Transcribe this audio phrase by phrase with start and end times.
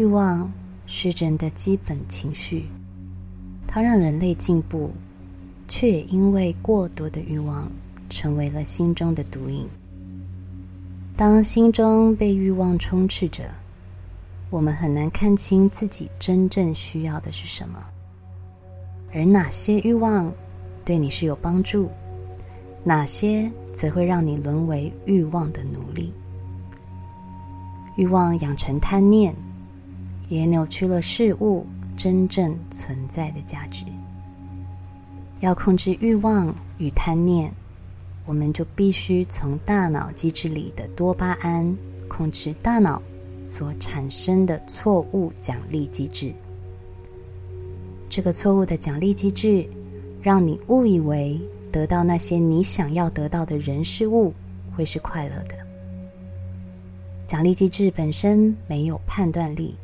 [0.00, 0.50] 欲望
[0.86, 2.64] 是人的基本情绪，
[3.66, 4.90] 它让人类进步，
[5.68, 7.70] 却也因为过多的欲望，
[8.08, 9.68] 成为了心中的毒瘾。
[11.18, 13.44] 当心中被欲望充斥着，
[14.48, 17.78] 我们很难看清自己真正需要的是什么，
[19.12, 20.32] 而哪些欲望
[20.82, 21.90] 对你是有帮助，
[22.82, 26.10] 哪些则会让你沦为欲望的奴隶。
[27.98, 29.36] 欲望养成贪念，
[30.30, 31.66] 也扭曲了事物
[31.96, 33.84] 真正存在的价值。
[35.40, 37.52] 要控制欲望与贪念，
[38.24, 41.76] 我们就必须从大脑机制里的多巴胺
[42.08, 43.02] 控制大脑
[43.44, 46.32] 所产生的错误奖励机制。
[48.08, 49.66] 这个错误的奖励机制，
[50.22, 51.40] 让你误以为
[51.72, 54.32] 得到那些你想要得到的人事物
[54.76, 55.56] 会是快乐的。
[57.26, 59.76] 奖励机制本身没有判断力，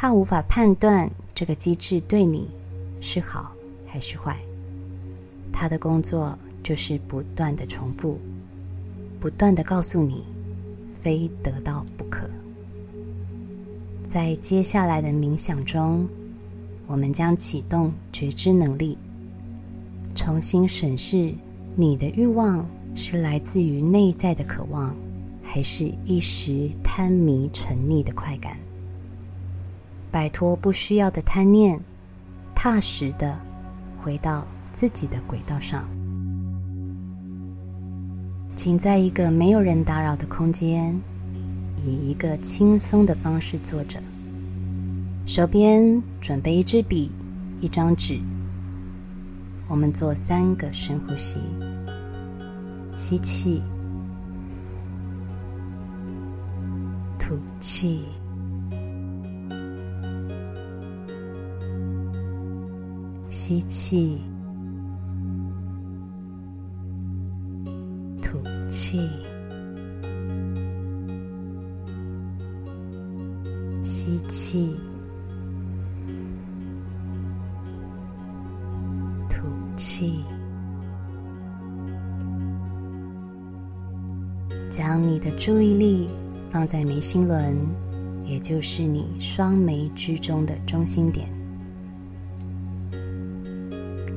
[0.00, 2.46] 他无法判断这个机制对你
[3.00, 3.50] 是好
[3.84, 4.38] 还是坏。
[5.52, 8.16] 他的工作就是不断的重复，
[9.18, 10.22] 不断的告诉你，
[11.02, 12.30] 非得到不可。
[14.06, 16.08] 在接下来的冥想中，
[16.86, 18.96] 我们将启动觉知能力，
[20.14, 21.34] 重新审视
[21.74, 24.94] 你的欲望是来自于内在的渴望。
[25.42, 28.56] 还是一时贪迷沉溺的快感，
[30.10, 31.80] 摆脱不需要的贪念，
[32.54, 33.38] 踏实的
[34.02, 35.88] 回到自己的轨道上。
[38.56, 40.98] 请在一个没有人打扰的空间，
[41.84, 44.02] 以一个轻松的方式坐着，
[45.26, 47.12] 手边准备一支笔、
[47.60, 48.18] 一张纸。
[49.68, 51.38] 我们做三个深呼吸，
[52.94, 53.62] 吸气。
[57.18, 58.06] 吐气，
[63.40, 64.18] 吸气，
[68.20, 69.08] 吐气，
[73.80, 74.76] 吸气，
[79.30, 80.24] 吐气，
[84.68, 86.10] 将你的注意力。
[86.50, 87.56] 放在眉心轮，
[88.24, 91.37] 也就是你双眉之中的中心点。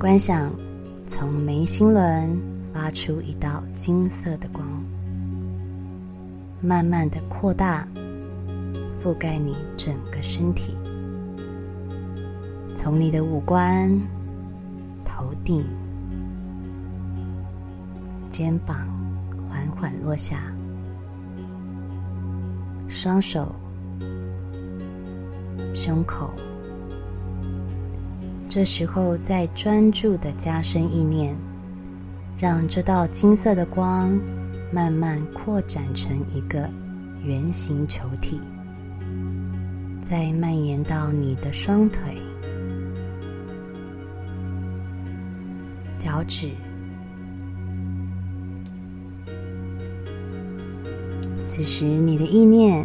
[0.00, 0.50] 观想
[1.04, 2.40] 从眉心轮
[2.72, 4.66] 发出一道金色的光，
[6.62, 7.86] 慢慢的扩大，
[8.98, 10.74] 覆盖你整个身体。
[12.74, 13.92] 从你的五官、
[15.04, 15.66] 头顶、
[18.30, 18.88] 肩膀
[19.50, 20.50] 缓缓落下。
[22.88, 23.54] 双手、
[25.74, 26.32] 胸口，
[28.50, 31.36] 这时候再专注的加深意念，
[32.36, 34.20] 让这道金色的光
[34.72, 36.68] 慢慢扩展成一个
[37.22, 38.40] 圆形球体，
[40.02, 42.20] 再蔓延到你的双腿、
[45.96, 46.50] 脚趾。
[51.44, 52.84] 此时，你的意念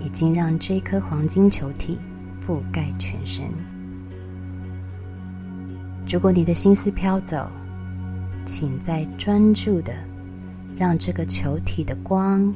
[0.00, 1.98] 已经让这颗黄金球体
[2.46, 3.46] 覆盖全身。
[6.12, 7.50] 如果你的心思飘走，
[8.44, 9.94] 请再专注的
[10.76, 12.54] 让这个球体的光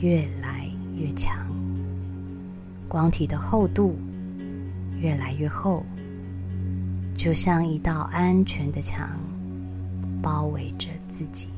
[0.00, 1.46] 越来越强，
[2.88, 3.96] 光体的厚度
[4.98, 5.86] 越来越厚，
[7.16, 9.08] 就像一道安全的墙，
[10.20, 11.50] 包围着自己。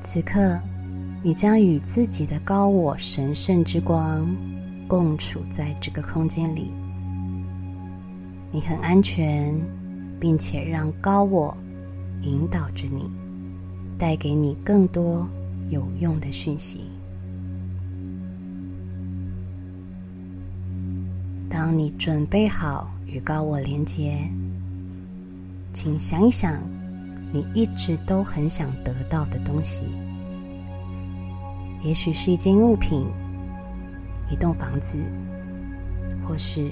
[0.00, 0.58] 此刻，
[1.26, 4.32] 你将与自己的高我神圣之光
[4.86, 6.70] 共处在这个空间里。
[8.52, 9.52] 你很安全，
[10.20, 11.52] 并且让高我
[12.22, 13.10] 引导着你，
[13.98, 15.28] 带给你更多
[15.68, 16.82] 有用的讯息。
[21.50, 24.16] 当你准备好与高我连接，
[25.72, 26.62] 请想一想。
[27.32, 29.86] 你一直都很想得到的东西，
[31.86, 33.06] 也许是一件物品、
[34.28, 34.98] 一栋房子，
[36.24, 36.68] 或是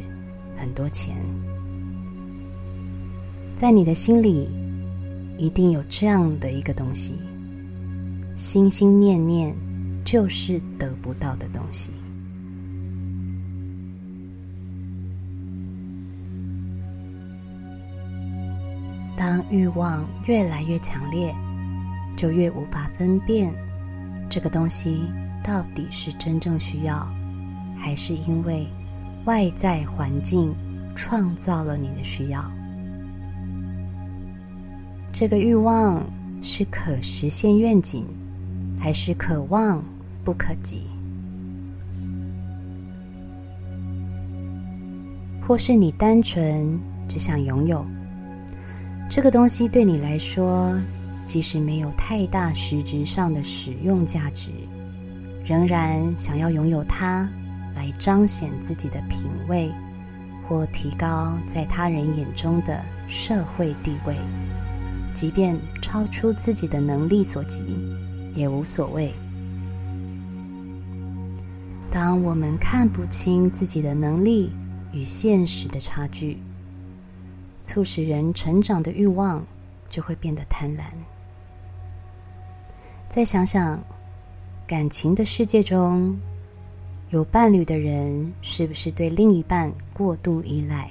[0.56, 1.16] 很多钱。
[3.55, 4.50] 在你的心里，
[5.38, 7.14] 一定有这样的一个东西，
[8.34, 9.55] 心心念念
[10.05, 11.93] 就是得不到的东西。
[19.17, 21.32] 当欲望越来越强烈，
[22.17, 23.55] 就越无法分辨
[24.34, 25.12] 这个东西
[25.44, 27.08] 到底是真正需要，
[27.76, 28.66] 还是因为
[29.26, 30.52] 外在环境
[30.96, 32.44] 创造了你的需要。
[35.12, 36.04] 这个欲望
[36.42, 38.04] 是可实现愿景，
[38.76, 39.81] 还是可望
[40.25, 40.88] 不可及？
[45.46, 46.76] 或是你单纯
[47.06, 47.86] 只想拥有
[49.08, 50.76] 这个东西，对你来说，
[51.26, 54.50] 即使没有太大实质上的使用价值，
[55.44, 57.29] 仍然想要拥有它，
[57.75, 59.73] 来彰显自己的品味，
[60.47, 64.17] 或提高在他人眼中的社会地位，
[65.12, 67.79] 即便超出自己的能力所及，
[68.35, 69.12] 也无所谓。
[71.91, 74.53] 当我们看不清自己的能力，
[74.93, 76.38] 与现实的差距，
[77.62, 79.44] 促使人成长的欲望
[79.88, 80.82] 就会变得贪婪。
[83.14, 83.81] 再想想，
[84.66, 86.19] 感情的世界中，
[87.11, 90.90] 有伴侣的人是不是对另一半过度依赖？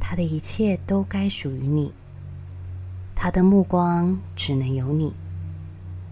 [0.00, 1.92] 他的一切都该属于你，
[3.14, 5.12] 他的目光只能有你，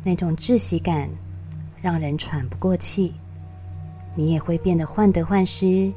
[0.05, 1.09] 那种窒息感
[1.81, 3.15] 让人喘不过气，
[4.15, 5.91] 你也会变得患得患失。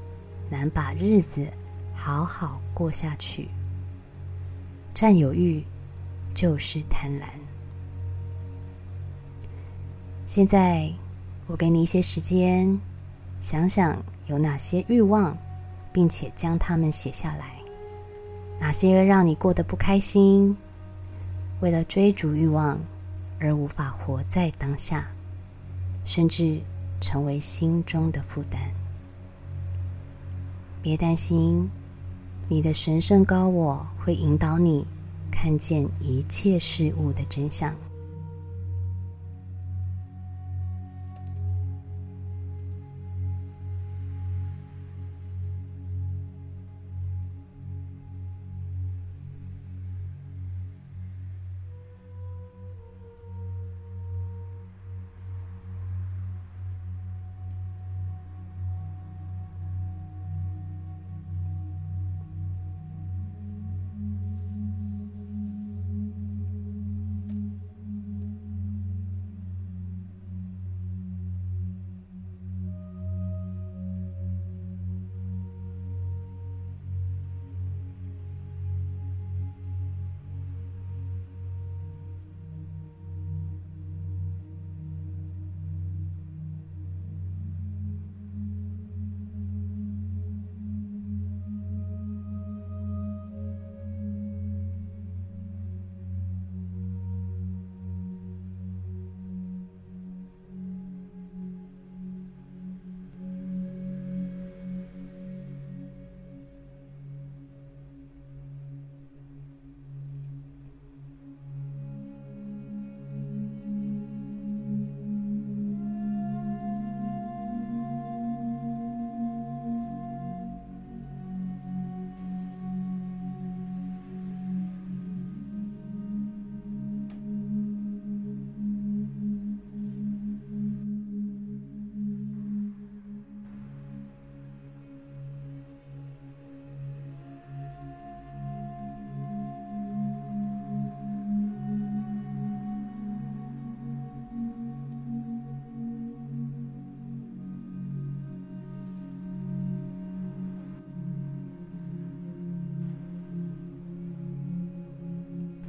[0.49, 1.45] 难把日子
[1.93, 3.49] 好好过下去。
[4.93, 5.61] 占有欲
[6.33, 7.25] 就是贪婪。
[10.29, 10.87] 现在
[11.47, 12.79] 我给你一些时间，
[13.41, 13.97] 想想
[14.27, 15.35] 有哪些欲望，
[15.91, 17.55] 并且将它们写下来。
[18.59, 20.55] 哪些让你过得不开心？
[21.61, 22.79] 为了追逐欲望
[23.39, 25.07] 而无法活在当下，
[26.05, 26.61] 甚至
[27.01, 28.61] 成为心中的负担。
[30.79, 31.67] 别担心，
[32.47, 34.85] 你的神圣高我会引导你
[35.31, 37.73] 看见一切事物的真相。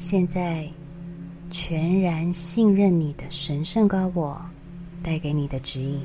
[0.00, 0.66] 现在，
[1.50, 4.40] 全然信任你的神圣高我
[5.02, 6.00] 带给你的指引。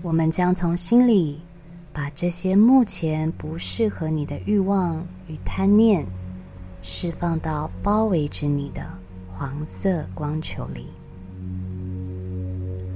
[0.00, 1.38] 我们将从心里
[1.92, 6.02] 把这些目前不适合你的欲望与贪念
[6.80, 8.82] 释放到包围着你的
[9.28, 10.86] 黄色光球里，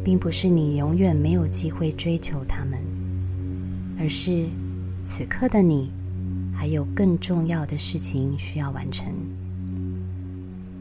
[0.02, 2.78] 并不是你永远没有机会追求他们，
[3.98, 4.46] 而是
[5.04, 5.92] 此刻的你。
[6.56, 9.06] 还有更重要的事情需要完成。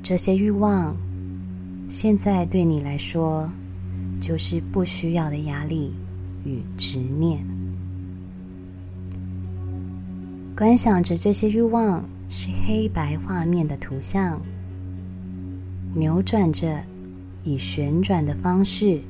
[0.01, 0.95] 这些欲望，
[1.87, 3.51] 现在对你来说，
[4.21, 5.93] 就是不需要的压力
[6.45, 7.45] 与执念。
[10.55, 14.41] 观想着这些欲望是黑白画面的图像，
[15.93, 16.81] 扭转着，
[17.43, 19.01] 以旋转的方式，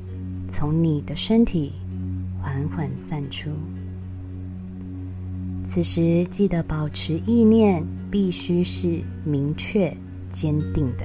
[0.47, 1.73] 从你的身体
[2.41, 3.51] 缓缓散出。
[5.65, 9.91] 此时，记得保持意念，必须是明确、
[10.29, 11.03] 坚定的。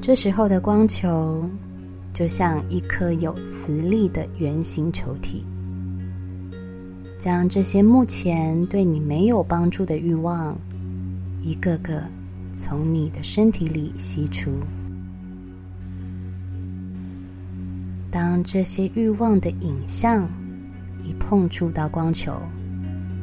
[0.00, 1.44] 这时候的光球，
[2.12, 5.44] 就像一颗有磁力的圆形球体，
[7.18, 10.56] 将这些目前对你没有帮助的欲望，
[11.42, 12.02] 一个个
[12.54, 14.52] 从你的身体里吸出。
[18.14, 20.28] 当这些欲望的影像
[21.02, 22.40] 一碰触到光球，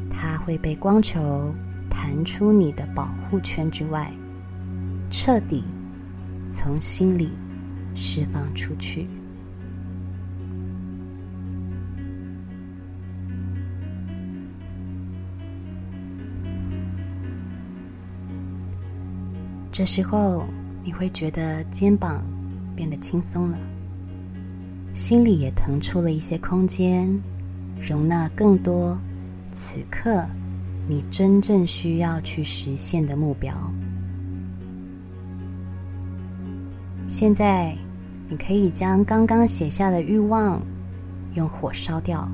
[0.10, 1.56] 它会被光球
[1.90, 4.12] 弹出你的保护圈之外，
[5.10, 5.64] 彻底。
[6.50, 7.30] 从心里
[7.96, 9.08] 释放出去。
[19.72, 20.46] 这时候，
[20.84, 22.22] 你会觉得肩膀
[22.76, 23.58] 变得轻松了，
[24.94, 27.10] 心里也腾出了一些空间，
[27.80, 29.00] 容纳更多
[29.54, 30.26] 此刻
[30.88, 33.54] 你真正需要去实现的目标。
[37.08, 37.76] 现在，
[38.30, 40.62] 你可以将刚刚写下的欲望
[41.36, 42.30] 用火烧掉，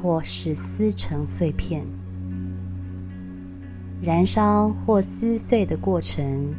[0.00, 1.84] 或是撕成碎片。
[4.02, 6.54] 燃烧或撕碎的过程，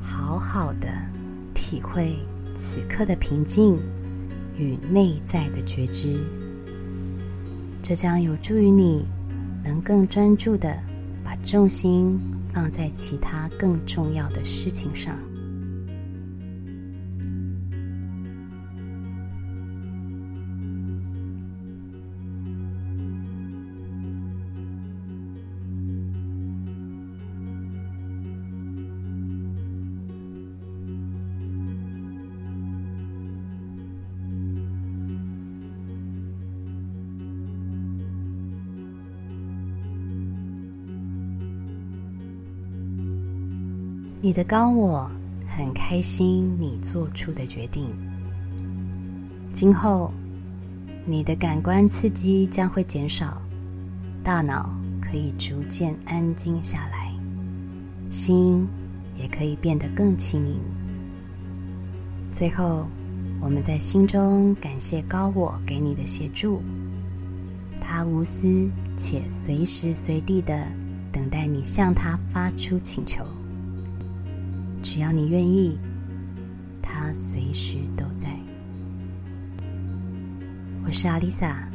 [0.00, 0.88] 好好的
[1.54, 2.16] 体会
[2.56, 3.78] 此刻的平静
[4.56, 6.18] 与内在的觉知。
[7.82, 9.06] 这将有助于你
[9.62, 10.74] 能更专注的
[11.22, 12.18] 把重心
[12.52, 15.18] 放在其他更重要的事情上。
[44.24, 45.10] 你的高我
[45.46, 47.94] 很开心你做出的决定。
[49.52, 50.10] 今后，
[51.04, 53.36] 你的感官刺激将会减少，
[54.22, 57.12] 大脑可以逐渐安静下来，
[58.08, 58.66] 心
[59.14, 60.58] 也可以变得更轻盈。
[62.32, 62.86] 最后，
[63.42, 66.62] 我们在心中感谢高我给你的协助，
[67.78, 70.66] 他无私且随时随地的
[71.12, 73.22] 等待你向他发出请求。
[74.84, 75.78] 只要你愿意，
[76.82, 78.28] 它随时都在。
[80.84, 81.66] 我是阿丽萨，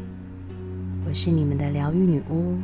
[1.07, 2.55] 我是你们的疗愈女巫。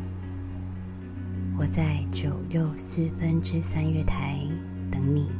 [1.57, 4.37] 我在九又四分之三月台
[4.91, 5.31] 等你。